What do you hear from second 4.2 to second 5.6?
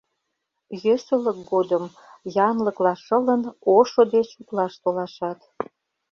утлаш толашат.